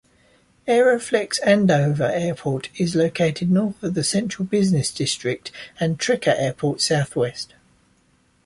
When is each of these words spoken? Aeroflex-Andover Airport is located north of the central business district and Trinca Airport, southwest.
Aeroflex-Andover 0.67 2.05
Airport 2.11 2.69
is 2.79 2.95
located 2.95 3.51
north 3.51 3.83
of 3.83 3.93
the 3.93 4.03
central 4.03 4.47
business 4.47 4.89
district 4.91 5.51
and 5.79 5.99
Trinca 5.99 6.33
Airport, 6.39 6.81
southwest. 6.81 7.53